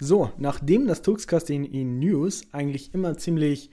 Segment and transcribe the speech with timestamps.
[0.00, 3.70] So, nachdem das Tuxcasting in News eigentlich immer ziemlich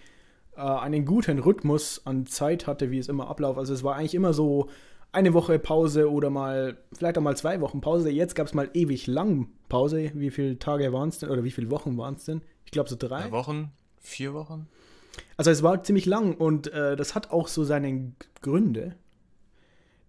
[0.58, 4.14] äh, einen guten Rhythmus an Zeit hatte, wie es immer abläuft, also es war eigentlich
[4.14, 4.68] immer so
[5.14, 8.10] eine Woche Pause oder mal, vielleicht auch mal zwei Wochen Pause.
[8.10, 10.12] Jetzt gab es mal ewig lang Pause.
[10.16, 12.42] Wie viele Tage waren es denn oder wie viele Wochen waren es denn?
[12.66, 13.22] Ich glaube so drei.
[13.22, 13.72] Drei Wochen,
[14.02, 14.68] vier Wochen.
[15.38, 18.96] Also es war ziemlich lang und äh, das hat auch so seine Gründe,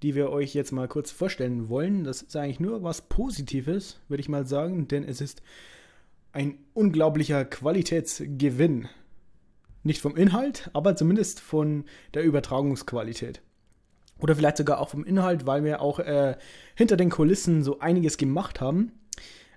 [0.03, 2.03] die wir euch jetzt mal kurz vorstellen wollen.
[2.03, 5.43] Das ist eigentlich nur was Positives, würde ich mal sagen, denn es ist
[6.39, 8.89] ein unglaublicher Qualitätsgewinn.
[9.83, 13.43] Nicht vom Inhalt, aber zumindest von der Übertragungsqualität.
[14.21, 16.37] Oder vielleicht sogar auch vom Inhalt, weil wir auch äh,
[16.77, 18.93] hinter den Kulissen so einiges gemacht haben.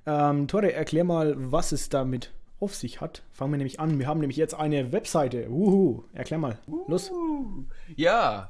[0.08, 3.22] Ähm, Tore, erklär mal, was es damit auf sich hat.
[3.32, 4.00] Fangen wir nämlich an.
[4.00, 5.52] Wir haben nämlich jetzt eine Webseite.
[5.52, 6.06] Uhu.
[6.14, 6.58] Erklär mal.
[6.88, 7.12] Los.
[7.96, 8.50] Ja.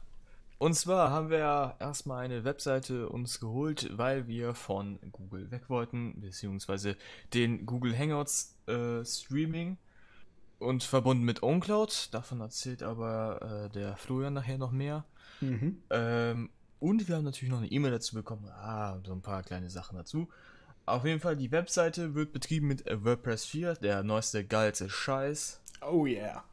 [0.61, 5.71] Und zwar haben wir ja erstmal eine Webseite uns geholt, weil wir von Google weg
[5.71, 6.97] wollten, beziehungsweise
[7.33, 9.79] den Google Hangouts äh, Streaming
[10.59, 12.13] und verbunden mit OwnCloud.
[12.13, 15.03] Davon erzählt aber äh, der Florian nachher noch mehr.
[15.39, 15.81] Mhm.
[15.89, 18.47] Ähm, und wir haben natürlich noch eine E-Mail dazu bekommen.
[18.49, 20.29] Ah, so ein paar kleine Sachen dazu.
[20.85, 25.59] Auf jeden Fall, die Webseite wird betrieben mit WordPress 4, der neueste geilste Scheiß.
[25.81, 26.43] Oh yeah.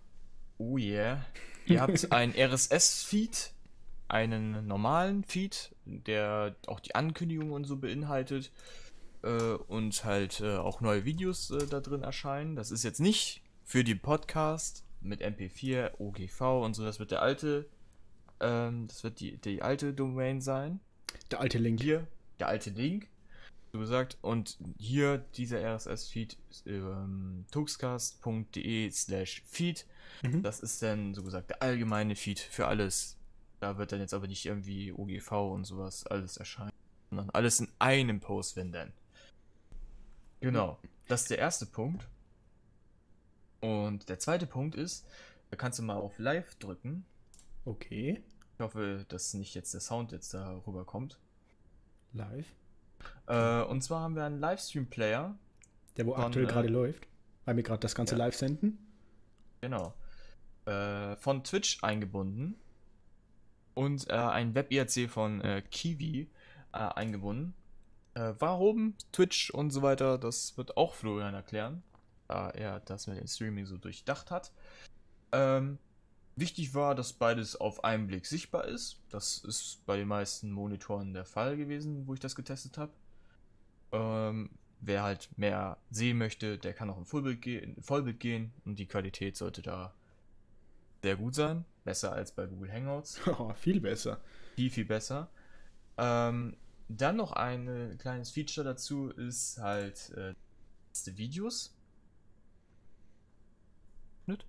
[0.56, 1.27] Oh yeah.
[1.67, 3.53] Ihr habt ein RSS-Feed,
[4.09, 8.53] einen normalen Feed, der auch die Ankündigungen und so beinhaltet.
[9.23, 12.56] Äh, und halt äh, auch neue Videos äh, da drin erscheinen.
[12.56, 16.84] Das ist jetzt nicht für die Podcast mit MP4, OGV und so.
[16.84, 17.67] Das wird der alte
[18.41, 20.81] ähm, das wird die, die alte Domain sein.
[21.31, 21.81] Der alte Link.
[21.81, 22.06] Hier,
[22.39, 23.09] der alte Link.
[23.73, 24.19] So gesagt.
[24.23, 26.36] Und hier dieser RSS-Feed
[26.67, 29.86] ähm, tuxcast.de slash feed.
[30.23, 30.42] Mhm.
[30.42, 33.17] Das ist dann so gesagt der allgemeine Feed für alles.
[33.61, 36.73] Da wird dann jetzt aber nicht irgendwie OGV und sowas alles erscheinen.
[37.11, 38.92] Sondern alles in einem Post, wenn denn.
[40.41, 40.78] Genau.
[41.09, 42.06] Das ist der erste Punkt.
[43.61, 45.06] Und der zweite Punkt ist,
[45.51, 47.05] da kannst du mal auf Live drücken
[47.69, 48.23] Okay.
[48.55, 51.19] Ich hoffe, dass nicht jetzt der Sound jetzt da rüberkommt.
[52.14, 52.46] Live.
[53.27, 55.36] Äh, und zwar haben wir einen Livestream-Player.
[55.98, 57.07] Der wo von, aktuell äh, gerade läuft.
[57.45, 58.25] Weil wir gerade das Ganze ja.
[58.25, 58.79] live senden.
[59.61, 59.92] Genau.
[60.64, 62.55] Äh, von Twitch eingebunden.
[63.78, 66.28] Und äh, ein Web-IRC von äh, Kiwi
[66.72, 67.55] äh, eingebunden.
[68.14, 71.84] warum Twitch und so weiter, das wird auch Florian erklären.
[72.27, 74.50] Da er das mit dem Streaming so durchdacht hat.
[75.30, 75.78] Ähm,
[76.39, 79.00] Wichtig war, dass beides auf einen Blick sichtbar ist.
[79.11, 82.92] Das ist bei den meisten Monitoren der Fall gewesen, wo ich das getestet habe.
[83.90, 84.50] Ähm,
[84.80, 88.86] wer halt mehr sehen möchte, der kann auch im Vollbild, ge Vollbild gehen und die
[88.86, 89.92] Qualität sollte da
[91.08, 91.64] sehr gut sein.
[91.85, 93.19] Besser als bei Google Hangouts.
[93.39, 94.20] Oh, viel besser.
[94.57, 95.30] Viel, viel besser.
[95.96, 96.55] Ähm,
[96.89, 100.35] dann noch ein kleines Feature dazu ist halt äh,
[101.17, 101.74] Videos.
[104.27, 104.45] Nicht?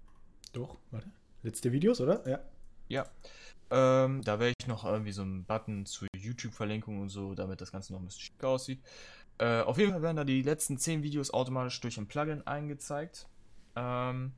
[0.52, 1.09] Doch, warte.
[1.44, 2.28] Letzte Videos, oder?
[2.28, 2.40] Ja.
[2.90, 3.09] Ja.
[3.72, 7.72] Ähm, da werde ich noch irgendwie so einen Button zu YouTube-Verlinkung und so, damit das
[7.72, 8.81] Ganze noch ein bisschen schick aussieht.
[9.38, 13.30] Äh, auf jeden Fall werden da die letzten 10 Videos automatisch durch ein Plugin eingezeigt.
[13.78, 14.34] Ähm,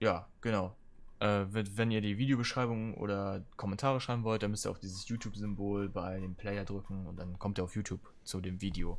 [0.00, 0.76] ja, genau.
[1.18, 5.88] Äh, wenn, ihr die Videobeschreibung oder Kommentare schreiben wollt, dann müsst ihr auf dieses YouTube-Symbol
[5.88, 8.98] bei dem Player drücken und dann kommt ihr auf YouTube zu dem Video.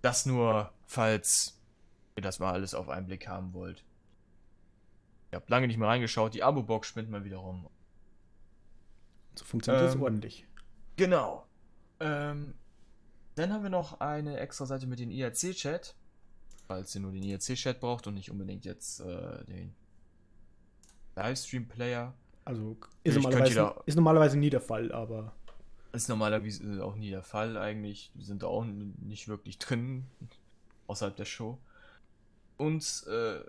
[0.00, 1.60] Das nur, falls
[2.16, 3.84] ihr das mal alles auf einen Blick haben wollt.
[5.30, 6.32] Ich habe lange nicht mehr reingeschaut.
[6.32, 7.68] Die Abo-Box spinnt mal wieder rum.
[9.34, 10.46] So funktioniert ähm, das ordentlich.
[10.96, 11.46] Genau.
[12.00, 12.54] Ähm,
[13.34, 15.94] dann haben wir noch eine extra Seite mit dem IRC-Chat.
[16.68, 19.74] Falls ihr nur den IRC-Chat braucht und nicht unbedingt jetzt äh, den
[21.16, 22.12] Livestream-Player.
[22.44, 25.32] Also ist normalerweise, ist normalerweise nie der Fall, aber.
[25.92, 28.10] Ist normalerweise auch nie der Fall eigentlich.
[28.14, 30.04] Wir sind da auch nicht wirklich drin.
[30.86, 31.58] Außerhalb der Show.
[32.56, 33.40] Und äh,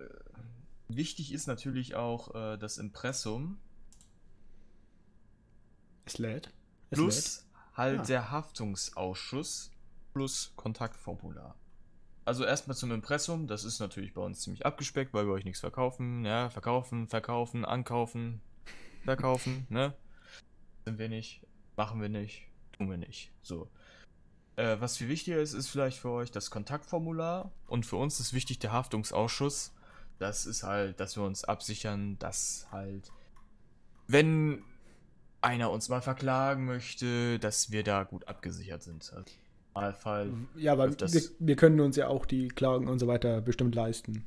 [0.88, 3.58] Wichtig ist natürlich auch äh, das Impressum.
[6.06, 6.54] Es lädt.
[6.92, 7.46] Es plus lädt.
[7.74, 8.04] halt ah.
[8.04, 9.72] der Haftungsausschuss
[10.14, 11.56] plus Kontaktformular.
[12.25, 15.60] Also erstmal zum Impressum, das ist natürlich bei uns ziemlich abgespeckt, weil wir euch nichts
[15.60, 16.25] verkaufen.
[16.25, 18.42] Ja, verkaufen, verkaufen, ankaufen,
[19.04, 19.94] verkaufen, ne?
[20.86, 21.42] Sind wir nicht,
[21.77, 23.31] machen wir nicht, tun wir nicht.
[23.42, 23.69] So.
[24.56, 28.33] Äh, was viel wichtiger ist, ist vielleicht für euch das Kontaktformular und für uns ist
[28.33, 29.75] wichtig der Haftungsausschuss
[30.19, 33.12] das ist halt, dass wir uns absichern, dass halt,
[34.07, 34.63] wenn
[35.42, 39.12] einer uns mal verklagen möchte, dass wir da gut abgesichert sind.
[39.13, 39.31] Also,
[39.75, 40.31] Normalfall.
[40.56, 44.25] Ja, aber wir, wir, können uns ja auch die Klagen und so weiter bestimmt leisten.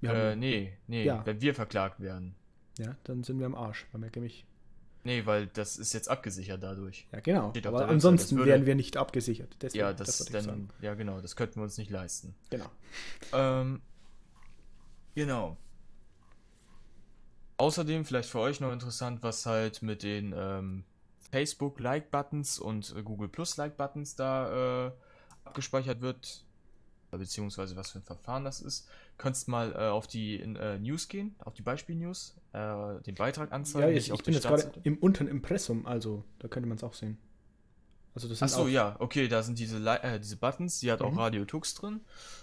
[0.00, 1.24] Wir äh, nee, nee, ja.
[1.24, 2.34] wenn wir verklagt werden.
[2.78, 4.44] Ja, dann sind wir am Arsch, weil wir nämlich
[5.04, 7.06] Nee, weil das ist jetzt abgesichert dadurch.
[7.12, 7.52] Ja, genau.
[7.64, 9.56] Aber ansonsten das würde- wären wir nicht abgesichert.
[9.62, 10.46] Deswegen, Ja, das, sagen.
[10.46, 12.34] dann, ja genau, das könnten wir uns nicht leisten.
[12.50, 12.66] Genau.
[13.32, 13.80] Ähm,
[15.14, 15.56] genau.
[17.56, 20.82] Außerdem vielleicht für euch noch interessant, was halt mit den ähm,
[21.26, 24.92] Facebook Like-Buttons und äh, Google Plus Like-Buttons da äh,
[25.44, 26.44] abgespeichert wird,
[27.12, 28.88] äh, beziehungsweise was für ein Verfahren das ist.
[29.18, 33.52] Könntest mal äh, auf die in, äh, News gehen, auf die Beispiel-News, äh, den Beitrag
[33.52, 33.90] anzeigen.
[33.90, 36.94] Ja, ich, ich bin jetzt gerade im unteren Impressum, also da könnte man es auch
[36.94, 37.18] sehen.
[38.14, 41.12] Also das Achso, auch, ja, okay, da sind diese, äh, diese Buttons, die hat auch
[41.12, 41.18] Mhm.
[41.18, 42.00] Radio Tux drin.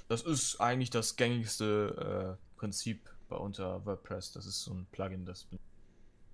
[0.08, 4.34] Das ist eigentlich das gängigste Prinzip bei unter WordPress.
[4.34, 5.48] Das ist so ein Plugin, das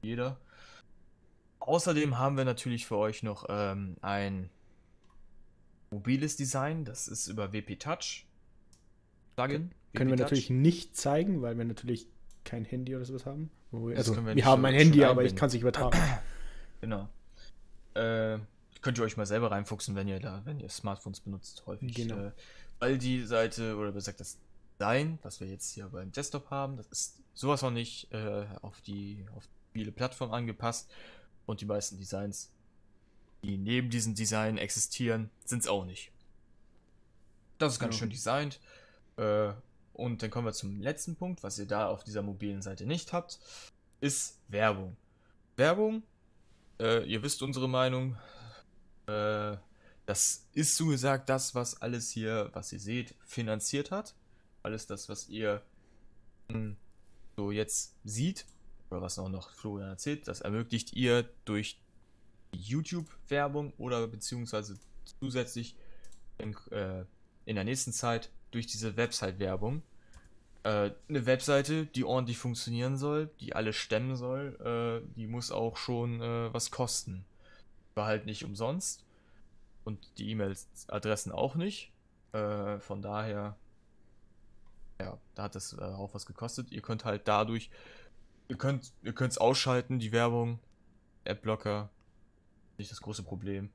[0.01, 0.37] jeder.
[1.59, 4.49] Außerdem haben wir natürlich für euch noch ähm, ein
[5.91, 8.25] mobiles Design, das ist über WP Touch.
[9.35, 9.71] Plugin.
[9.93, 10.55] können wir WP natürlich Touch.
[10.55, 12.07] nicht zeigen, weil wir natürlich
[12.43, 13.51] kein Handy oder sowas haben.
[13.71, 15.97] Wir, also wir wir, haben ein Handy, aber ich kann es nicht übertragen.
[16.81, 17.09] Genau.
[17.93, 18.39] Äh,
[18.81, 21.93] könnt ihr euch mal selber reinfuchsen, wenn ihr da, wenn ihr Smartphones benutzt, häufig.
[21.93, 22.27] Genau.
[22.27, 22.31] Äh,
[22.79, 24.37] weil die Seite, oder besser gesagt das
[24.79, 28.79] Design, was wir jetzt hier beim Desktop haben, das ist sowas noch nicht äh, auf
[28.79, 30.89] die auf viele Plattformen angepasst.
[31.45, 32.51] Und die meisten Designs,
[33.43, 36.11] die neben diesem Design existieren, sind es auch nicht.
[37.57, 37.99] Das ist ganz Ja.
[37.99, 38.59] schön designt.
[39.17, 39.53] Äh,
[39.93, 43.11] und dann kommen wir zum letzten Punkt, was ihr da auf dieser mobilen Seite nicht
[43.11, 43.39] habt,
[43.99, 44.95] ist Werbung.
[45.57, 46.03] Werbung,
[46.79, 48.15] äh, ihr wisst unsere Meinung.
[49.07, 49.57] Äh,
[50.05, 54.15] das ist so gesagt das, was alles hier, was ihr seht, finanziert hat.
[54.63, 55.61] Alles das, was ihr
[56.47, 56.75] mh,
[57.35, 58.45] so jetzt sieht,
[58.89, 61.79] oder was auch noch Florian erzählt, das ermöglicht ihr durch
[62.51, 64.79] YouTube-Werbung oder beziehungsweise
[65.19, 65.75] zusätzlich
[66.37, 67.05] in, äh,
[67.45, 69.83] in der nächsten Zeit durch diese Website-Werbung.
[70.63, 74.57] Äh, eine Webseite, die ordentlich funktionieren soll, die alles stemmen soll,
[75.05, 77.25] äh, die muss auch schon äh, was kosten.
[77.95, 79.05] War halt nicht umsonst.
[79.83, 81.91] Und die E-Mail-Adressen auch nicht.
[82.33, 83.55] Äh, von daher,
[84.99, 86.71] ja, da hat das äh, auch was gekostet.
[86.71, 87.71] Ihr könnt halt dadurch,
[88.49, 90.59] ihr könnt ihr es ausschalten, die Werbung,
[91.25, 91.89] Adblocker,
[92.77, 93.69] nicht das große Problem.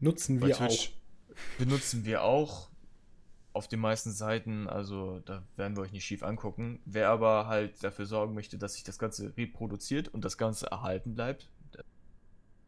[0.00, 0.92] Nutzen Bei wir Twitch
[1.58, 2.70] benutzen wir auch
[3.52, 6.80] auf den meisten Seiten, also da werden wir euch nicht schief angucken.
[6.84, 11.14] Wer aber halt dafür sorgen möchte, dass sich das Ganze reproduziert und das Ganze erhalten
[11.14, 11.48] bleibt,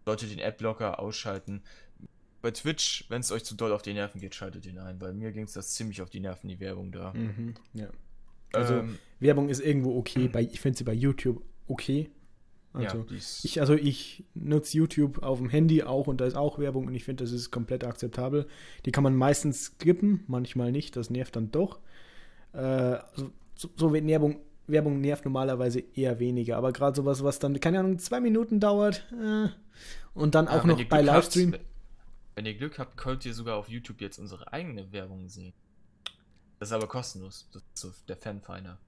[0.04, 1.62] sollte den Adblocker ausschalten.
[2.42, 4.98] Bei Twitch, wenn es euch zu doll auf die Nerven geht, schaltet ihn ein.
[4.98, 7.10] Bei mir ging es das ziemlich auf die Nerven, die Werbung da.
[7.10, 7.14] auch.
[7.14, 7.88] Mhm, ja.
[8.52, 10.28] Also Ähm, Werbung ist irgendwo okay.
[10.28, 12.10] Bei, ich finde sie bei YouTube okay.
[12.74, 16.36] ja, Also ist- ich, also ich nutze YouTube auf dem Handy auch und da ist
[16.36, 18.46] auch Werbung und ich finde, das ist komplett akzeptabel.
[18.86, 21.80] Die kann man meistens skippen, manchmal nicht, das nervt dann doch.
[22.52, 27.58] Äh, also, so, so Werbung, Werbung nervt normalerweise eher weniger, aber gerade sowas, was dann,
[27.60, 29.48] keine Ahnung, zwei Minuten dauert äh,
[30.14, 31.54] und dann Ja, auch wenn noch bei Glück habt- Livestream.
[32.36, 35.52] wenn ihr Glück habt, könnt ihr sogar auf YouTube jetzt unsere eigene Werbung sehen.
[36.60, 37.48] Das ist aber kostenlos.
[37.52, 38.78] Das ist so der Fanfinder.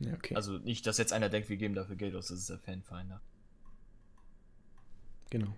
[0.00, 2.50] Ja, okay, Also nicht, dass jetzt einer denkt, wir geben dafür Geld aus, das ist
[2.50, 3.22] der Fanfinder.
[5.30, 5.56] genau.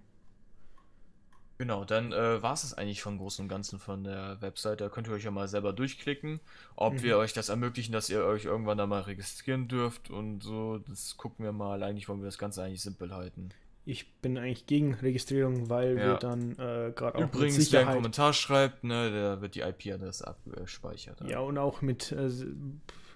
[1.58, 4.80] Genau, dann äh, war es es eigentlich vom Großen und Ganzen von der Website.
[4.82, 6.40] Da könnt ihr euch ja mal selber durchklicken,
[6.76, 7.02] ob Mhm.
[7.02, 10.78] wir euch das ermöglichen, dass ihr euch irgendwann da mal registrieren dürft und so.
[10.78, 11.82] Das gucken wir mal.
[11.82, 13.54] Eigentlich wollen wir das Ganze eigentlich simpel halten.
[13.84, 16.06] Ich bin eigentlich gegen Registrierung, weil Ja.
[16.12, 19.54] wir dann äh, gerade auch Übrigens, mit wer einen Sicherheit Kommentar schreibt, ne, der wird
[19.56, 21.20] die IP-Adresse abgespeichert.
[21.28, 22.30] Ja, und auch mit, äh,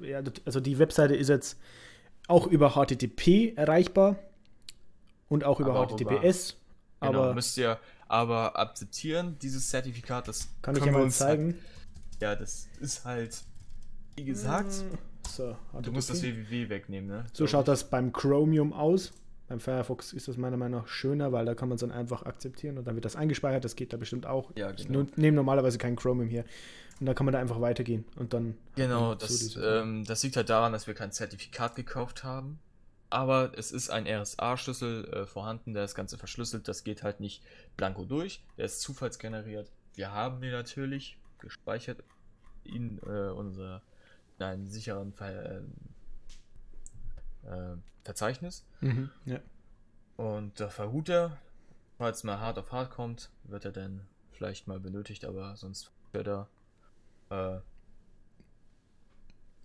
[0.01, 1.59] ja, also die Webseite ist jetzt
[2.27, 4.17] auch über HTTP erreichbar
[5.29, 6.57] und auch über Aber auch HTTPS.
[7.01, 11.55] Genau, aber müsst ihr aber akzeptieren, dieses Zertifikat, das kann ich ja mal zeigen.
[11.55, 13.37] Halt, ja, das ist halt,
[14.17, 14.73] wie gesagt,
[15.29, 17.25] So, du musst das www wegnehmen, ne?
[17.33, 19.13] So schaut das beim Chromium aus.
[19.49, 22.25] Beim Firefox ist das meiner Meinung nach schöner, weil da kann man es dann einfach
[22.25, 23.65] akzeptieren und dann wird das eingespeichert.
[23.65, 24.51] Das geht da bestimmt auch.
[24.57, 25.01] Ja, Ich genau.
[25.03, 26.45] nu- nehme normalerweise kein Chromium hier.
[26.99, 28.05] Und da kann man da einfach weitergehen.
[28.17, 28.57] Und dann.
[28.75, 32.59] Genau, so das, ähm, das liegt halt daran, dass wir kein Zertifikat gekauft haben.
[33.09, 36.67] Aber es ist ein RSA-Schlüssel äh, vorhanden, der das Ganze verschlüsselt.
[36.67, 37.43] Das geht halt nicht
[37.77, 38.43] blanko durch.
[38.59, 39.71] Der ist zufallsgeneriert.
[39.95, 42.03] Wir haben den natürlich gespeichert
[42.65, 43.83] in äh, unser
[44.41, 45.63] in sicheren Ver
[47.47, 48.65] äh, Verzeichnis.
[48.81, 49.41] Mhm, ja.
[50.17, 51.37] Und da verhut er,
[51.99, 56.29] falls mal hart auf hart kommt, wird er dann vielleicht mal benötigt, aber sonst wird
[56.29, 56.49] er.
[57.31, 57.61] Äh,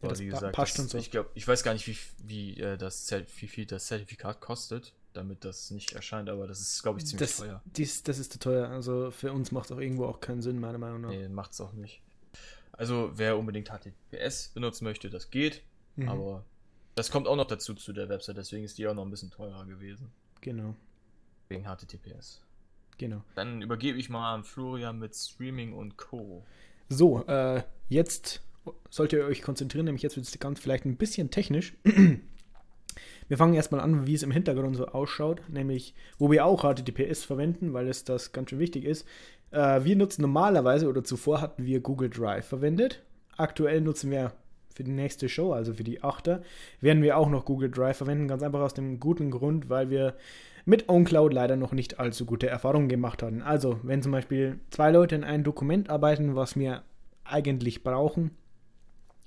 [0.01, 0.97] das wie gesagt, passt das, und so.
[0.97, 4.93] ich glaube, ich weiß gar nicht, wie, wie, äh, das, wie viel das Zertifikat kostet,
[5.13, 7.61] damit das nicht erscheint, aber das ist, glaube ich, ziemlich Das, teuer.
[7.65, 8.69] dies, das ist zu teuer.
[8.69, 11.09] Also für uns macht es auch irgendwo auch keinen Sinn, meiner Meinung nach.
[11.09, 12.01] Nee, macht's auch nicht.
[12.71, 15.61] Also, wer unbedingt HTTPS benutzen möchte, das geht,
[15.97, 16.45] Mhm, aber
[16.95, 19.31] das kommt auch noch dazu zu der Website, deswegen ist die auch noch ein bisschen
[19.31, 20.11] teurer gewesen.
[20.41, 20.75] Genau.
[21.49, 22.41] Wegen HTTPS.
[22.97, 23.23] Genau.
[23.35, 26.45] Dann übergebe ich mal an Florian mit Streaming und Co.
[26.89, 28.41] So, äh, jetzt
[28.89, 31.73] solltet ihr euch konzentrieren, nämlich jetzt wird es ganz vielleicht ein bisschen technisch.
[33.27, 37.23] Wir fangen erstmal an, wie es im Hintergrund so ausschaut, nämlich wo wir auch HTTPS
[37.23, 39.07] verwenden, weil es das ganz schön wichtig ist.
[39.51, 43.01] Äh, wir nutzen normalerweise oder zuvor hatten wir Google Drive verwendet.
[43.37, 44.33] Aktuell nutzen wir
[44.73, 46.41] für die nächste Show, also für die Achter,
[46.79, 50.15] werden wir auch noch Google Drive verwenden, ganz einfach aus dem guten Grund, weil wir
[50.65, 53.41] mit OwnCloud leider noch nicht allzu gute Erfahrungen gemacht hatten.
[53.41, 56.83] Also, wenn zum Beispiel zwei Leute in einem Dokument arbeiten, was wir
[57.23, 58.31] eigentlich brauchen,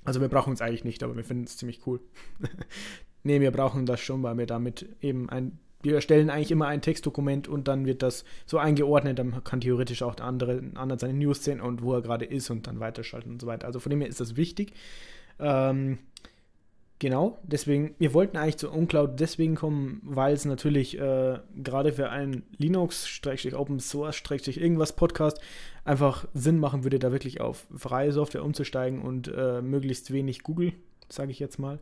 [0.05, 2.01] also wir brauchen es eigentlich nicht, aber wir finden es ziemlich cool.
[3.23, 6.83] nee, wir brauchen das schon, weil wir damit eben ein, wir erstellen eigentlich immer ein
[6.83, 11.15] Textdokument und dann wird das so eingeordnet, dann kann theoretisch auch der andere, andere seine
[11.15, 13.67] News sehen und wo er gerade ist und dann weiterschalten und so weiter.
[13.67, 14.73] Also von dem her ist das wichtig.
[15.39, 15.99] Ähm,
[17.05, 22.09] Genau, deswegen, wir wollten eigentlich zu OnCloud deswegen kommen, weil es natürlich äh, gerade für
[22.09, 25.39] einen Linux-Open Source-irgendwas Podcast
[25.85, 30.73] einfach Sinn machen würde, da wirklich auf freie Software umzusteigen und äh, möglichst wenig Google,
[31.11, 31.81] sage ich jetzt mal,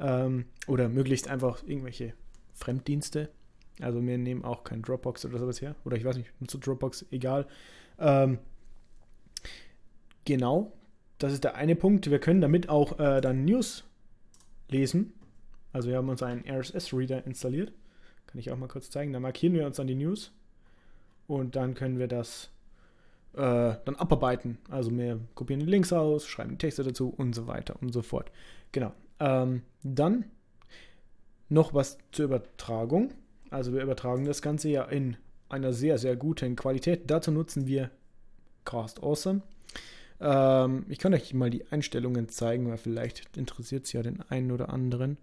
[0.00, 2.14] ähm, oder möglichst einfach irgendwelche
[2.54, 3.28] Fremddienste.
[3.80, 7.06] Also wir nehmen auch kein Dropbox oder sowas her, oder ich weiß nicht, zu Dropbox,
[7.12, 7.46] egal.
[8.00, 8.38] Ähm,
[10.24, 10.72] genau,
[11.18, 12.10] das ist der eine Punkt.
[12.10, 13.84] Wir können damit auch äh, dann News
[14.68, 15.12] lesen.
[15.72, 17.72] Also wir haben uns einen RSS-Reader installiert.
[18.26, 19.12] Kann ich auch mal kurz zeigen.
[19.12, 20.32] Da markieren wir uns dann die News
[21.26, 22.50] und dann können wir das
[23.34, 24.58] äh, dann abarbeiten.
[24.70, 28.30] Also wir kopieren die Links aus, schreiben Texte dazu und so weiter und so fort.
[28.72, 28.92] Genau.
[29.20, 30.24] Ähm, dann
[31.48, 33.12] noch was zur Übertragung.
[33.50, 35.16] Also wir übertragen das Ganze ja in
[35.48, 37.10] einer sehr, sehr guten Qualität.
[37.10, 37.90] Dazu nutzen wir
[38.64, 39.42] Cast Awesome.
[40.20, 44.50] Ähm, ich kann euch mal die Einstellungen zeigen, weil vielleicht interessiert es ja den einen
[44.50, 45.18] oder anderen.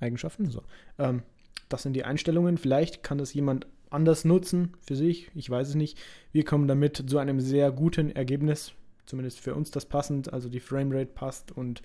[0.00, 0.62] Eigenschaften, so.
[0.98, 1.22] Ähm,
[1.68, 2.58] das sind die Einstellungen.
[2.58, 5.30] Vielleicht kann das jemand anders nutzen für sich.
[5.34, 5.98] Ich weiß es nicht.
[6.32, 8.72] Wir kommen damit zu einem sehr guten Ergebnis.
[9.06, 10.32] Zumindest für uns das passend.
[10.32, 11.82] Also die Framerate passt und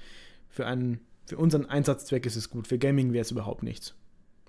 [0.49, 2.67] für, einen, für unseren Einsatzzweck ist es gut.
[2.67, 3.95] Für Gaming wäre es überhaupt nichts.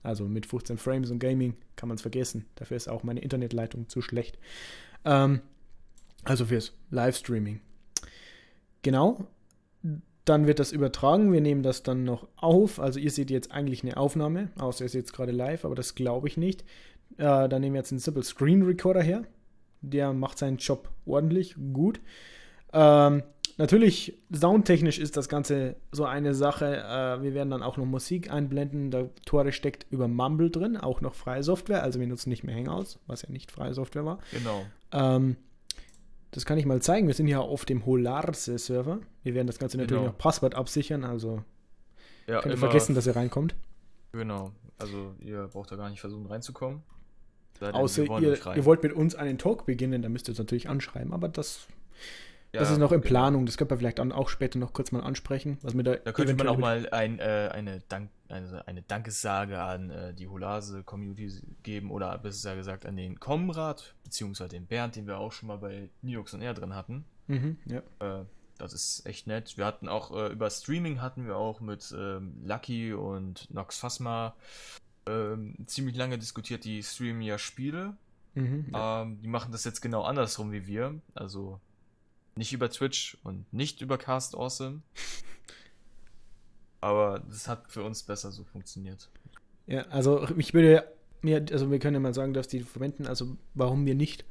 [0.02, 2.47] Also mit 15 Frames und Gaming kann man es vergessen.
[2.54, 4.38] Dafür ist auch meine Internetleitung zu schlecht.
[5.04, 5.40] Ähm,
[6.24, 7.60] also fürs Livestreaming.
[8.82, 9.26] Genau.
[10.24, 11.32] Dann wird das übertragen.
[11.32, 12.78] Wir nehmen das dann noch auf.
[12.78, 15.94] Also ihr seht jetzt eigentlich eine Aufnahme, außer ihr seht es gerade live, aber das
[15.94, 16.62] glaube ich nicht.
[17.16, 19.24] Äh, dann nehmen wir jetzt einen Simple Screen Recorder her.
[19.80, 22.00] Der macht seinen Job ordentlich, gut.
[22.72, 23.22] Ähm,
[23.56, 26.76] natürlich, soundtechnisch ist das Ganze so eine Sache.
[26.76, 28.90] Äh, wir werden dann auch noch Musik einblenden.
[28.90, 31.82] Der Tore steckt über Mumble drin, auch noch freie Software.
[31.82, 34.18] Also wir nutzen nicht mehr Hangouts, was ja nicht freie Software war.
[34.32, 34.62] Genau.
[34.92, 35.36] Ähm,
[36.32, 37.06] das kann ich mal zeigen.
[37.06, 39.00] Wir sind hier auf dem Holarse-Server.
[39.22, 40.12] Wir werden das Ganze natürlich Genau.
[40.12, 41.42] noch Passwort absichern, also
[42.26, 43.54] Ja, könnt ihr vergessen, dass ihr reinkommt.
[44.12, 44.52] Genau.
[44.78, 46.82] Also ihr braucht da gar nicht versuchen reinzukommen.
[47.60, 51.12] Außer ihr, ihr wollt mit uns einen Talk beginnen, dann müsst ihr es natürlich anschreiben,
[51.12, 51.66] aber das,
[52.52, 53.00] das Ja, ist noch in.
[53.00, 53.47] Planung.
[53.47, 56.12] Das könnte man vielleicht dann auch später noch kurz mal ansprechen, was mir da Da
[56.12, 61.42] könnte man auch mal ein, äh, eine, Dank, eine, eine Dankessage an äh, die Holase-Community
[61.62, 65.59] geben oder besser gesagt an den Komrad, beziehungsweise den Bernd, den wir auch schon mal
[65.59, 67.04] bei Linux und R drin hatten.
[67.28, 67.83] Mhm, ja.
[68.00, 68.25] Äh,
[68.59, 69.57] das ist echt nett.
[69.57, 74.35] Wir hatten auch äh, über Streaming hatten wir auch mit ähm, Lucky und Nox Phasma
[75.07, 76.64] ähm, ziemlich lange diskutiert.
[76.64, 77.97] Die streamen ja Spiele.
[78.35, 79.02] Mhm, ja.
[79.02, 81.00] Ähm, die machen das jetzt genau andersrum wie wir.
[81.14, 81.59] Also
[82.37, 84.82] nicht über Twitch und nicht über Cast Awesome.
[86.80, 89.10] Aber das hat für uns besser so funktioniert.
[89.66, 90.84] ja, also ich würde
[91.22, 94.25] mir, also wir können ja mal sagen, dass die verwenden, also warum wir nicht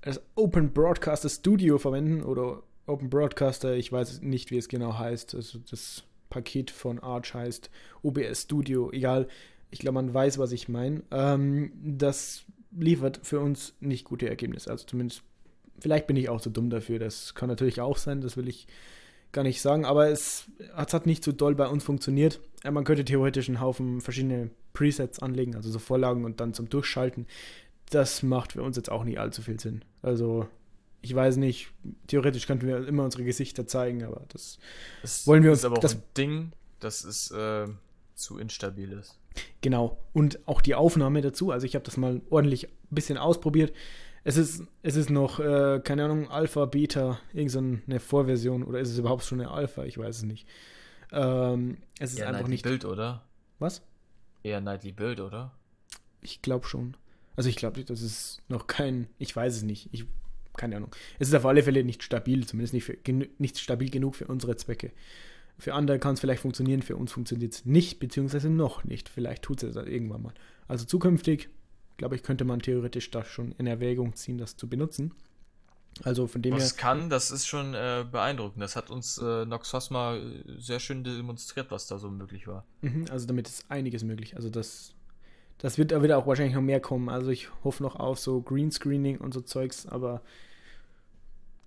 [0.00, 5.34] das Open Broadcaster Studio verwenden oder Open Broadcaster, ich weiß nicht, wie es genau heißt.
[5.34, 7.70] Also das Paket von Arch heißt
[8.02, 9.28] OBS Studio, egal.
[9.70, 11.02] Ich glaube, man weiß, was ich meine.
[11.10, 14.70] Ähm, das liefert für uns nicht gute Ergebnisse.
[14.70, 15.22] Also zumindest,
[15.80, 16.98] vielleicht bin ich auch zu dumm dafür.
[16.98, 18.66] Das kann natürlich auch sein, das will ich
[19.32, 19.84] gar nicht sagen.
[19.84, 22.40] Aber es, es hat nicht so doll bei uns funktioniert.
[22.64, 26.68] Äh, Man könnte theoretisch einen Haufen verschiedene Presets anlegen, also so Vorlagen und dann zum
[26.68, 27.26] Durchschalten.
[27.90, 29.84] Das macht für uns jetzt auch nicht allzu viel Sinn.
[30.02, 30.46] Also,
[31.02, 31.72] ich weiß nicht,
[32.06, 34.58] theoretisch könnten wir immer unsere Gesichter zeigen, aber das
[35.02, 37.66] Das Wollen wir ist uns- aber auch das- ein Ding, das ist äh,
[38.14, 39.18] zu instabil ist.
[39.60, 39.98] Genau.
[40.12, 41.50] Und auch die Aufnahme dazu.
[41.50, 43.72] Also ich habe das mal ordentlich ein bisschen ausprobiert.
[44.22, 48.98] Es ist, es ist noch, äh, keine Ahnung, Alpha, Beta, irgendeine Vorversion oder ist es
[48.98, 49.84] überhaupt schon eine Alpha?
[49.84, 50.46] Ich weiß es nicht.
[51.12, 52.62] Ähm, es ist Eher einfach nicht.
[52.62, 53.24] Build, oder?
[53.58, 53.82] Was?
[54.42, 55.52] Eher Nightly Build, oder?
[56.20, 56.96] Ich glaube schon.
[57.36, 59.88] Also ich glaube, das ist noch kein, ich weiß es nicht.
[59.92, 60.04] Ich,
[60.56, 60.94] keine Ahnung.
[61.18, 62.98] Es ist auf alle Fälle nicht stabil, zumindest nicht, für,
[63.38, 64.92] nicht stabil genug für unsere Zwecke.
[65.58, 69.08] Für andere kann es vielleicht funktionieren, für uns funktioniert es nicht, beziehungsweise noch nicht.
[69.08, 70.34] Vielleicht tut es das irgendwann mal.
[70.68, 71.50] Also zukünftig,
[72.00, 75.12] glaube ich, könnte man theoretisch das schon in Erwägung ziehen, das zu benutzen.
[76.02, 76.78] Also von dem was her.
[76.78, 78.62] kann, das ist schon äh, beeindruckend.
[78.62, 82.64] Das hat uns äh, Nox Phasma äh, sehr schön demonstriert, was da so möglich war.
[82.80, 84.34] Mhm, also damit ist einiges möglich.
[84.34, 84.94] Also das,
[85.58, 87.10] das wird da wieder auch wahrscheinlich noch mehr kommen.
[87.10, 90.22] Also ich hoffe noch auf so Greenscreening und so Zeugs, aber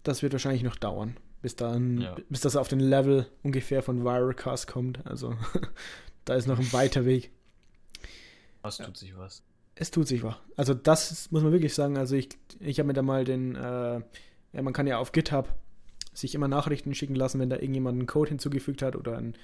[0.01, 2.15] das wird wahrscheinlich noch dauern, bis dann, Ja.
[2.29, 5.05] bis das auf den Level ungefähr von Viracast kommt.
[5.05, 5.35] Also
[6.25, 7.29] da ist noch ein weiter Weg.
[8.63, 8.85] Was Ja.
[8.85, 9.43] tut sich was?
[9.75, 10.35] Es tut sich was.
[10.55, 11.97] Also das muss man wirklich sagen.
[11.97, 15.53] Also ich, ich habe mir da mal den, äh, ja, man kann ja auf GitHub
[16.13, 19.35] sich immer Nachrichten schicken lassen, wenn da irgendjemand einen Code hinzugefügt hat oder ein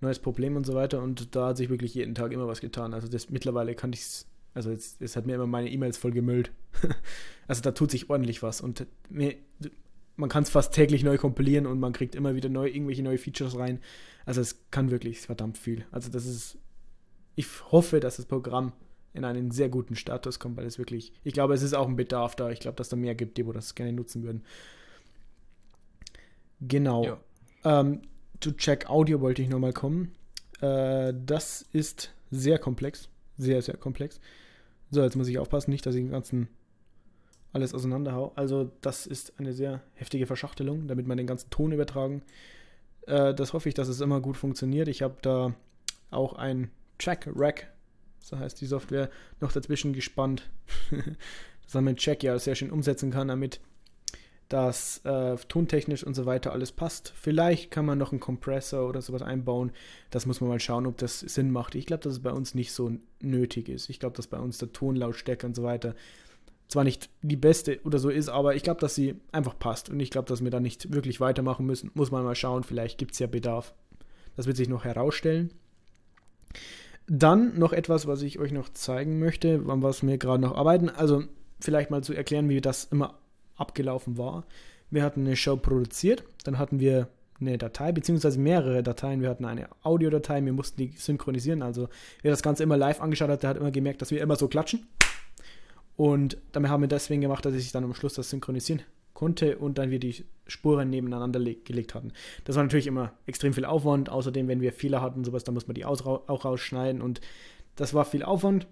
[0.00, 1.02] neues Problem und so weiter.
[1.02, 2.94] Und da hat sich wirklich jeden Tag immer was getan.
[2.94, 6.12] Also das mittlerweile kann ich es, also jetzt, es hat mir immer meine E-Mails voll
[6.12, 6.50] gemüllt.
[7.46, 8.60] also da tut sich ordentlich was.
[8.60, 9.36] Und mir,
[10.16, 13.18] man kann es fast täglich neu kompilieren und man kriegt immer wieder neu, irgendwelche neue
[13.18, 13.80] Features rein.
[14.24, 15.86] Also es kann wirklich verdammt viel.
[15.90, 16.58] Also das ist,
[17.36, 18.72] ich hoffe, dass das Programm
[19.16, 21.96] in einen sehr guten Status kommt, weil es wirklich, ich glaube, es ist auch ein
[21.96, 22.50] Bedarf da.
[22.50, 24.44] Ich glaube, dass da mehr gibt, die wo das gerne nutzen würden.
[26.60, 27.04] Genau.
[27.04, 27.20] Ja.
[27.64, 28.02] Ähm,
[28.40, 30.12] zu Check Audio wollte ich nochmal kommen.
[30.60, 33.08] Äh, das ist sehr komplex.
[33.38, 34.20] Sehr, sehr komplex.
[34.90, 36.48] So, jetzt muss ich aufpassen, nicht, dass ich den ganzen
[37.52, 38.32] alles auseinanderhau.
[38.36, 42.22] Also, das ist eine sehr heftige Verschachtelung, damit man den ganzen Ton übertragen.
[43.06, 44.88] Äh, das hoffe ich, dass es immer gut funktioniert.
[44.88, 45.54] Ich habe da
[46.10, 47.72] auch ein Track Rack,
[48.26, 49.08] so heißt die Software,
[49.40, 50.50] noch dazwischen gespannt,
[51.62, 53.60] dass man mit Check ja sehr schön umsetzen kann, damit
[54.48, 57.12] das äh, tontechnisch und so weiter alles passt.
[57.16, 59.72] Vielleicht kann man noch einen Kompressor oder sowas einbauen.
[60.10, 61.74] Das muss man mal schauen, ob das Sinn macht.
[61.74, 63.90] Ich glaube, dass es bei uns nicht so nötig ist.
[63.90, 65.94] Ich glaube, dass bei uns der Tonlautstärke und so weiter
[66.68, 69.88] zwar nicht die beste oder so ist, aber ich glaube, dass sie einfach passt.
[69.88, 71.90] Und ich glaube, dass wir da nicht wirklich weitermachen müssen.
[71.94, 72.64] Muss man mal schauen.
[72.64, 73.72] Vielleicht gibt es ja Bedarf.
[74.36, 75.52] Das wird sich noch herausstellen.
[77.08, 80.88] Dann noch etwas, was ich euch noch zeigen möchte, an was wir gerade noch arbeiten.
[80.88, 81.22] Also
[81.60, 83.14] vielleicht mal zu erklären, wie das immer
[83.56, 84.44] abgelaufen war.
[84.90, 87.08] Wir hatten eine Show produziert, dann hatten wir
[87.40, 89.20] eine Datei, beziehungsweise mehrere Dateien.
[89.20, 91.62] Wir hatten eine Audiodatei, wir mussten die synchronisieren.
[91.62, 91.88] Also
[92.22, 94.48] wer das Ganze immer live angeschaut hat, der hat immer gemerkt, dass wir immer so
[94.48, 94.86] klatschen.
[95.96, 98.82] Und damit haben wir deswegen gemacht, dass ich dann am Schluss das synchronisieren
[99.16, 102.12] konnte und dann wir die Spuren nebeneinander le- gelegt hatten.
[102.44, 104.10] Das war natürlich immer extrem viel Aufwand.
[104.10, 107.20] Außerdem, wenn wir Fehler hatten, sowas, dann muss man die auch rausschneiden und
[107.74, 108.68] das war viel Aufwand.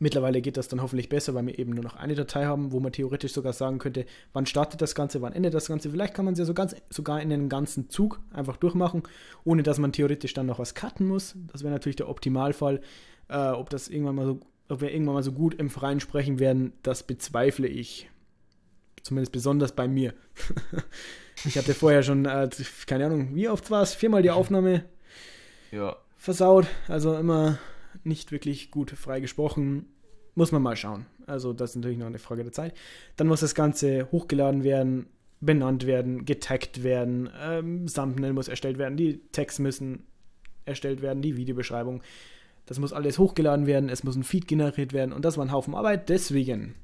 [0.00, 2.80] Mittlerweile geht das dann hoffentlich besser, weil wir eben nur noch eine Datei haben, wo
[2.80, 5.88] man theoretisch sogar sagen könnte, wann startet das Ganze, wann endet das Ganze.
[5.88, 9.04] Vielleicht kann man es ja so ganz, sogar in einem ganzen Zug einfach durchmachen,
[9.44, 11.36] ohne dass man theoretisch dann noch was cutten muss.
[11.52, 12.80] Das wäre natürlich der Optimalfall.
[13.28, 16.40] Äh, ob das irgendwann mal so, ob wir irgendwann mal so gut im Freien sprechen
[16.40, 18.10] werden, das bezweifle ich.
[19.04, 20.14] Zumindest besonders bei mir.
[21.44, 22.48] ich hatte vorher schon, äh,
[22.86, 23.92] keine Ahnung, wie oft war es?
[23.94, 24.84] Viermal die Aufnahme
[25.70, 25.96] Ja.
[26.16, 26.66] versaut.
[26.88, 27.58] Also immer
[28.02, 29.86] nicht wirklich gut frei gesprochen.
[30.34, 31.04] Muss man mal schauen.
[31.26, 32.74] Also das ist natürlich noch eine Frage der Zeit.
[33.16, 35.06] Dann muss das Ganze hochgeladen werden,
[35.40, 40.06] benannt werden, getaggt werden, ähm, Thumbnail muss erstellt werden, die Tags müssen
[40.64, 42.02] erstellt werden, die Videobeschreibung.
[42.64, 45.52] Das muss alles hochgeladen werden, es muss ein Feed generiert werden und das war ein
[45.52, 46.08] Haufen Arbeit.
[46.08, 46.74] Deswegen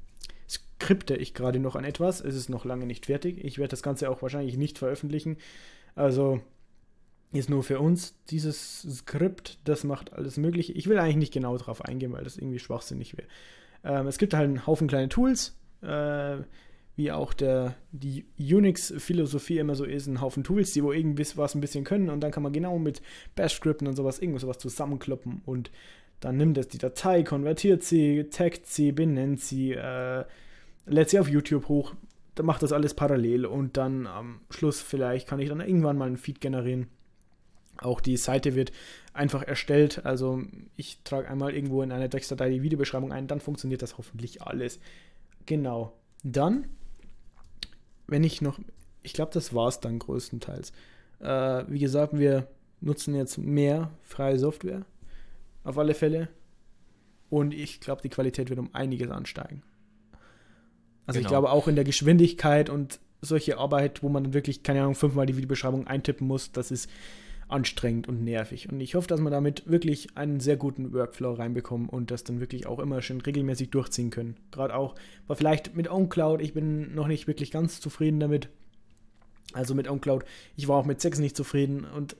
[0.81, 2.21] skripte ich gerade noch an etwas.
[2.21, 3.43] Es ist noch lange nicht fertig.
[3.43, 5.37] Ich werde das Ganze auch wahrscheinlich nicht veröffentlichen.
[5.95, 6.41] Also
[7.33, 10.73] ist nur für uns dieses Skript, das macht alles Mögliche.
[10.73, 13.27] Ich will eigentlich nicht genau darauf eingehen, weil das irgendwie schwachsinnig wäre.
[13.83, 16.37] Ähm, es gibt halt einen Haufen kleine Tools, äh,
[16.95, 21.55] wie auch der, die Unix-Philosophie immer so ist, ein Haufen Tools, die wo irgendwie was
[21.55, 23.01] ein bisschen können und dann kann man genau mit
[23.35, 25.71] Bash-Skripten und sowas irgendwas sowas zusammenkloppen und
[26.19, 30.25] dann nimmt es die Datei, konvertiert sie, taggt sie, benennt sie, äh,
[30.85, 31.93] lädt sie auf YouTube hoch,
[32.41, 36.17] macht das alles parallel und dann am Schluss vielleicht kann ich dann irgendwann mal einen
[36.17, 36.87] Feed generieren.
[37.77, 38.71] Auch die Seite wird
[39.13, 40.05] einfach erstellt.
[40.05, 40.43] Also
[40.75, 44.79] ich trage einmal irgendwo in einer Textdatei die Videobeschreibung ein, dann funktioniert das hoffentlich alles.
[45.45, 45.93] Genau.
[46.23, 46.67] Dann,
[48.07, 48.59] wenn ich noch,
[49.01, 50.71] ich glaube, das war es dann größtenteils.
[51.19, 52.47] Äh, wie gesagt, wir
[52.81, 54.85] nutzen jetzt mehr freie Software.
[55.63, 56.29] Auf alle Fälle.
[57.29, 59.63] Und ich glaube, die Qualität wird um einiges ansteigen.
[61.11, 61.41] Also ich Genau.
[61.41, 65.25] glaube auch in der Geschwindigkeit und solche Arbeit, wo man dann wirklich, keine Ahnung, fünfmal
[65.25, 66.89] die Videobeschreibung eintippen muss, das ist
[67.49, 68.71] anstrengend und nervig.
[68.71, 72.39] Und ich hoffe, dass wir damit wirklich einen sehr guten Workflow reinbekommen und das dann
[72.39, 74.37] wirklich auch immer schön regelmäßig durchziehen können.
[74.51, 74.95] Gerade auch,
[75.27, 78.47] war vielleicht mit OwnCloud, ich bin noch nicht wirklich ganz zufrieden damit.
[79.53, 80.23] Also mit OwnCloud,
[80.55, 82.15] ich war auch mit 6 nicht zufrieden und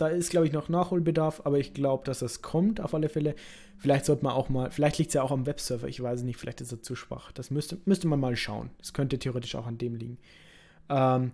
[0.00, 3.34] da ist, glaube ich, noch Nachholbedarf, aber ich glaube, dass das kommt auf alle Fälle.
[3.78, 6.38] Vielleicht sollte man auch mal, vielleicht liegt es ja auch am Webserver, ich weiß nicht,
[6.38, 7.32] vielleicht ist er zu schwach.
[7.32, 8.70] Das müsste, müsste man mal schauen.
[8.78, 10.18] Das könnte theoretisch auch an dem liegen.
[10.88, 11.32] Ähm,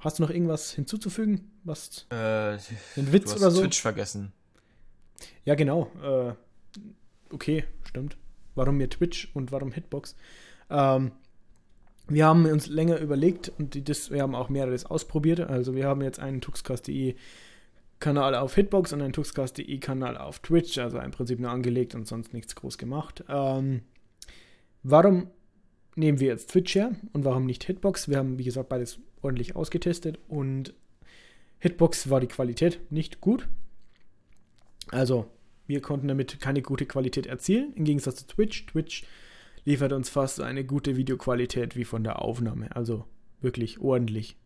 [0.00, 1.50] Hast du noch irgendwas hinzuzufügen?
[1.64, 2.06] Was?
[2.10, 2.54] Äh,
[2.96, 3.60] Ein Witz oder so?
[3.62, 4.32] Twitch vergessen.
[5.44, 5.90] Ja, genau.
[6.02, 6.32] Äh,
[7.32, 8.16] okay, stimmt.
[8.54, 10.16] Warum mir Twitch und warum Hitbox?
[10.70, 11.12] Ähm,
[12.08, 15.40] wir haben uns länger überlegt und die, das, wir haben auch mehreres ausprobiert.
[15.40, 17.16] Also wir haben jetzt einen Tuxcast.de
[17.98, 22.06] Kanal auf Hitbox und einen Tuxcast.de Kanal auf Twitch, also im Prinzip nur angelegt und
[22.06, 23.24] sonst nichts groß gemacht.
[23.28, 23.82] Ähm,
[24.82, 25.30] warum
[25.94, 28.08] nehmen wir jetzt Twitch her und warum nicht Hitbox?
[28.08, 30.74] Wir haben, wie gesagt, beides ordentlich ausgetestet und
[31.58, 33.48] Hitbox war die Qualität nicht gut.
[34.90, 35.26] Also,
[35.66, 38.66] wir konnten damit keine gute Qualität erzielen, im Gegensatz zu Twitch.
[38.66, 39.04] Twitch
[39.64, 42.74] liefert uns fast eine gute Videoqualität wie von der Aufnahme.
[42.76, 43.04] Also
[43.40, 44.36] wirklich ordentlich.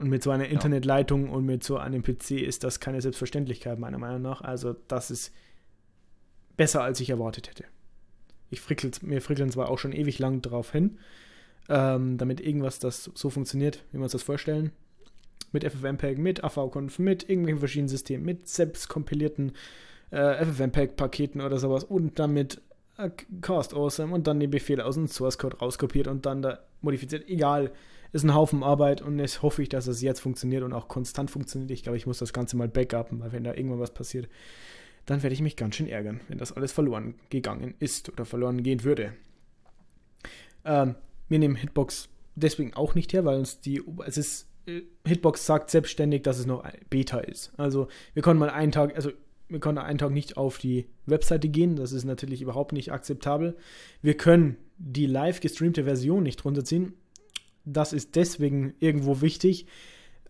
[0.00, 0.48] Und mit so einer.
[0.48, 4.40] Internetleitung und mit so einem PC ist das keine Selbstverständlichkeit, meiner Meinung nach.
[4.40, 5.32] Also, das ist
[6.56, 7.64] besser, als ich erwartet hätte.
[8.48, 10.98] Ich frickel, mir frickeln zwar auch schon ewig lang drauf hin,
[11.68, 14.72] ähm, damit irgendwas das so funktioniert, wie wir uns das vorstellen.
[15.52, 19.52] Mit FFmpeg, mit AV-Conf, mit irgendwelchen verschiedenen Systemen, mit selbst kompilierten
[20.10, 22.69] äh, FFmpeg-Paketen oder sowas und dann mit äh,
[23.40, 27.28] Cast Awesome und dann den Befehl aus dem Source Code rauskopiert und dann da modifiziert.
[27.28, 27.72] Egal,
[28.12, 31.30] ist ein Haufen Arbeit und jetzt hoffe ich, dass es jetzt funktioniert und auch konstant
[31.30, 31.70] funktioniert.
[31.70, 34.28] Ich glaube, ich muss das Ganze mal backuppen, weil wenn da irgendwann was passiert,
[35.06, 38.62] dann werde ich mich ganz schön ärgern, wenn das alles verloren gegangen ist oder verloren
[38.62, 39.12] gehen würde.
[40.64, 40.94] Ähm,
[41.28, 45.70] wir nehmen Hitbox deswegen auch nicht her, weil uns die, es ist, äh, Hitbox sagt
[45.70, 47.52] selbstständig, dass es noch Beta ist.
[47.56, 49.10] Also wir konnten mal einen Tag, also
[49.50, 53.56] wir konnten einen Tag nicht auf die Webseite gehen, das ist natürlich überhaupt nicht akzeptabel.
[54.00, 56.94] Wir können die live gestreamte Version nicht runterziehen.
[57.64, 59.66] Das ist deswegen irgendwo wichtig.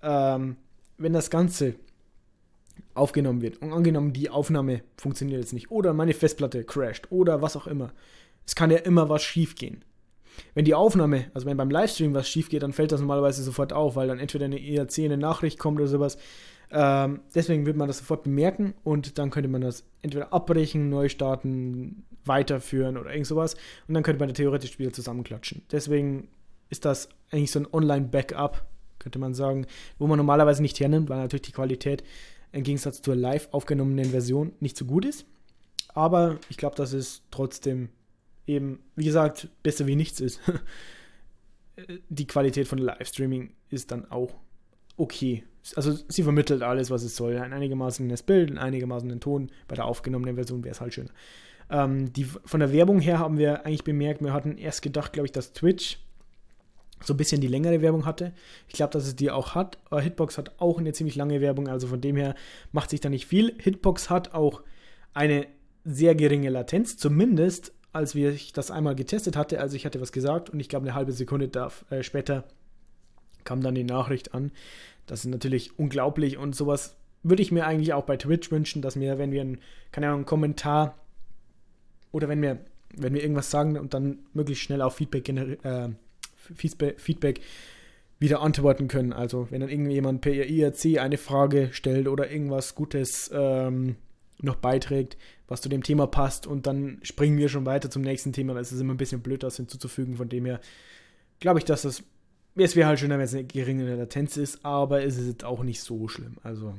[0.03, 0.57] Ähm,
[0.99, 1.75] wenn das Ganze
[2.95, 7.57] aufgenommen wird und angenommen, die Aufnahme funktioniert jetzt nicht oder meine Festplatte crasht oder was
[7.57, 7.93] auch immer.
[8.47, 9.85] Es kann ja immer was schief gehen.
[10.55, 13.73] Wenn die Aufnahme, also wenn beim Livestream was schief geht, dann fällt das normalerweise sofort
[13.73, 16.19] auf, weil dann entweder eine ERC, eine Nachricht kommt oder sowas.
[16.73, 21.09] Ähm, deswegen wird man das sofort bemerken und dann könnte man das entweder abbrechen, neu
[21.09, 23.55] starten, weiterführen oder irgend sowas
[23.89, 25.63] und dann könnte man theoretisch wieder zusammenklatschen.
[25.73, 26.29] Deswegen
[26.69, 28.65] ist das eigentlich so ein Online-Backup,
[28.99, 29.67] könnte man sagen,
[29.99, 32.05] wo man normalerweise nicht hernimmt, weil natürlich die Qualität
[32.53, 35.27] im Gegensatz zur live aufgenommenen Version nicht so gut ist.
[35.95, 37.89] Aber ich glaube, dass es trotzdem
[38.47, 40.41] eben, wie gesagt, besser wie nichts ist.
[42.09, 44.35] Die Qualität von Livestreaming ist dann auch
[45.01, 45.45] okay.
[45.77, 47.39] Also sie vermittelt alles, was es soll.
[47.39, 49.51] Ein einigermaßen das Bild, ein einigermaßen Ton.
[49.69, 51.11] Bei der aufgenommenen Version wäre es halt schöner.
[51.71, 55.27] Ähm, die, von der Werbung her haben wir eigentlich bemerkt, wir hatten erst gedacht, glaube
[55.27, 55.99] ich, dass Twitch
[57.03, 58.33] so ein bisschen die längere Werbung hatte.
[58.69, 59.79] Ich glaube, dass es die auch hat.
[59.91, 62.35] Aber Hitbox hat auch eine ziemlich lange Werbung, also von dem her
[62.73, 63.55] macht sich da nicht viel.
[63.59, 64.63] Hitbox hat auch
[65.15, 65.47] eine
[65.85, 69.61] sehr geringe Latenz, zumindest als wir ich das einmal getestet hatte.
[69.61, 72.45] Also ich hatte was gesagt und ich glaube eine halbe Sekunde darf, äh, später
[73.45, 74.53] kam dann die Nachricht an.
[75.07, 78.99] Das ist natürlich unglaublich und sowas würde ich mir eigentlich auch bei Twitch wünschen, dass
[78.99, 79.59] wir, wenn wir einen,
[79.93, 80.97] keine Ahnung, einen Kommentar
[82.13, 82.59] oder wenn wir,
[82.95, 85.89] wenn wir irgendwas sagen und dann möglichst schnell auf Feedback äh,
[86.55, 87.41] Feedback
[88.19, 89.13] wieder antworten können.
[89.13, 93.97] Also wenn dann irgendjemand per IRC eine Frage stellt oder irgendwas Gutes ähm,
[94.41, 95.17] noch beiträgt,
[95.49, 98.55] was zu dem Thema passt und dann springen wir schon weiter zum nächsten Thema.
[98.55, 100.17] Das ist immer ein bisschen blöd, das hinzuzufügen.
[100.17, 100.61] Von dem her
[101.41, 102.03] glaube ich, dass das,
[102.65, 105.63] es wäre halt schöner, wenn es eine geringe Latenz ist, aber es ist jetzt auch
[105.63, 106.37] nicht so schlimm.
[106.43, 106.75] Also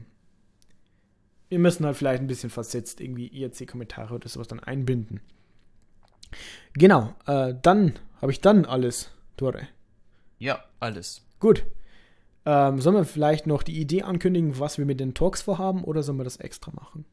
[1.49, 5.19] wir müssen halt vielleicht ein bisschen versetzt irgendwie IRC-Kommentare oder sowas dann einbinden.
[6.73, 9.67] Genau, äh, dann habe ich dann alles Tore.
[10.39, 11.25] Ja, alles.
[11.39, 11.65] Gut.
[12.45, 16.03] Ähm, sollen wir vielleicht noch die Idee ankündigen, was wir mit den Talks vorhaben, oder
[16.03, 17.05] sollen wir das extra machen?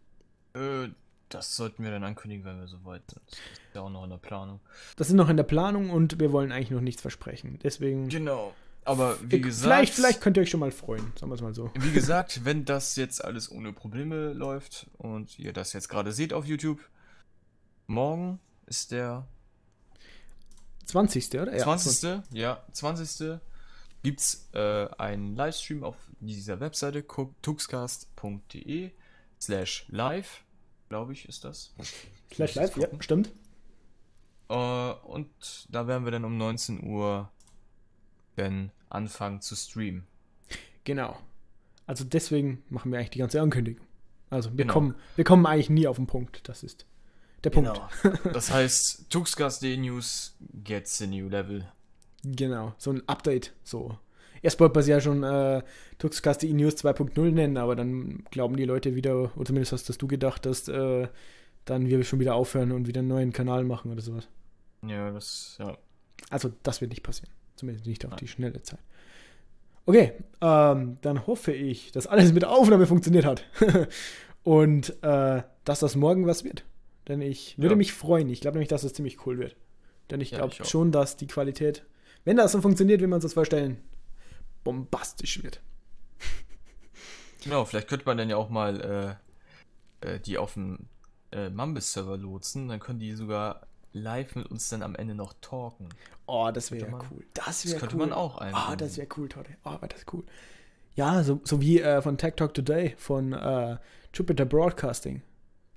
[0.55, 0.89] Äh,
[1.29, 3.23] das sollten wir dann ankündigen, wenn wir soweit sind.
[3.31, 4.61] Das ist ja auch noch in der Planung.
[4.97, 7.59] Das ist noch in der Planung und wir wollen eigentlich noch nichts versprechen.
[7.63, 8.09] Deswegen.
[8.09, 8.55] Genau.
[8.85, 9.65] Aber wie gesagt.
[9.65, 11.71] vielleicht, vielleicht könnt ihr euch schon mal freuen, sagen wir es mal so.
[11.75, 16.33] Wie gesagt, wenn das jetzt alles ohne Probleme läuft und ihr das jetzt gerade seht
[16.33, 16.81] auf YouTube,
[17.87, 19.27] morgen ist der
[20.87, 21.35] 20.
[21.35, 21.57] oder?
[21.57, 22.23] 20.
[22.33, 23.41] Ja, 20.
[24.03, 27.05] gibt's äh, einen Livestream auf dieser Webseite
[27.43, 28.91] tuxcast.de
[29.39, 30.43] slash live,
[30.89, 31.75] glaube ich, ist das.
[32.29, 33.31] Vielleicht live, ja, stimmt.
[34.49, 35.29] Äh, und
[35.71, 37.31] da werden wir dann um 19 Uhr
[38.37, 40.07] dann anfangen zu streamen.
[40.85, 41.19] Genau.
[41.87, 43.85] Also deswegen machen wir eigentlich die ganze Ankündigung.
[44.31, 44.73] Also wir, Genau.
[44.73, 46.49] kommen, wir kommen eigentlich nie auf den Punkt.
[46.49, 46.87] Das ist
[47.45, 47.81] der Punkt.
[48.33, 51.71] Das heißt, Tuxcast.de News gets a new level.
[52.25, 53.53] Genau, so ein Update.
[53.65, 53.99] So.
[54.43, 55.63] Erst wollte man es ja schon äh,
[55.99, 60.07] Tuxcast.de News 2.0 nennen, aber dann glauben die Leute wieder, oder zumindest hast das du
[60.07, 61.09] gedacht, dass äh,
[61.65, 64.29] dann wir schon wieder aufhören und wieder einen neuen Kanal machen oder sowas.
[64.87, 65.77] Ja, das, ja.
[66.31, 67.31] Also das wird nicht passieren.
[67.57, 68.19] Zumindest nicht auf Nein.
[68.21, 68.79] die schnelle Zeit.
[69.87, 73.45] Okay, ähm, dann hoffe ich, dass alles mit der Aufnahme funktioniert hat.
[74.45, 76.65] Und äh, dass das morgen was wird.
[77.09, 77.77] Denn ich würde Ja.
[77.77, 78.29] mich freuen.
[78.31, 79.57] Ich glaube nämlich, dass das ziemlich cool wird.
[80.11, 81.85] Denn ich Ja, glaube schon, dass die Qualität,
[82.25, 83.79] wenn das so funktioniert, wie wir uns das vorstellen,
[84.65, 85.61] bombastisch wird.
[87.45, 89.19] Genau, vielleicht könnte man dann ja auch mal
[90.03, 90.89] äh, äh, die auf dem
[91.31, 92.67] äh, Mambis-Server lotsen.
[92.69, 95.89] Dann können die sogar live mit uns dann am Ende noch talken.
[96.27, 97.25] Oh, das wäre man- cool.
[97.35, 98.01] Das Das wäre könnte cool.
[98.07, 98.79] man auch Ah, einbinden.
[98.79, 99.57] das wäre cool, Totte.
[99.63, 100.25] Ah, aber das ist cool.
[100.97, 103.79] Ja, so, so wie äh, von Tech Talk Today, von äh,
[104.13, 105.23] Jupiter Broadcasting.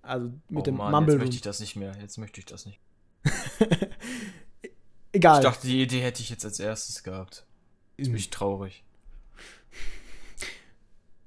[0.02, 1.96] Also mit oh dem Mann, Mumble jetzt möchte ich das nicht mehr.
[2.02, 2.80] Jetzt möchte ich das nicht.
[5.14, 5.38] Egal.
[5.40, 7.46] Ich dachte, die Idee hätte ich jetzt als erstes gehabt.
[8.02, 8.84] Jetzt bin ich traurig.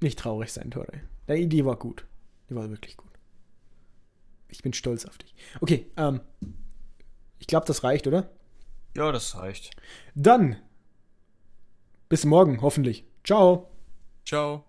[0.01, 1.03] Nicht traurig sein, Tore.
[1.29, 2.05] Die Idee war gut.
[2.51, 3.13] Die war wirklich gut.
[4.49, 5.37] Ich bin stolz auf dich.
[5.61, 6.21] Okay, ähm,
[7.39, 8.29] ich glaube, das reicht, oder?
[8.97, 9.71] Ja, das reicht.
[10.17, 10.57] Dann
[12.09, 13.05] bis morgen, hoffentlich.
[13.23, 13.71] Ciao.
[14.27, 14.65] Ciao.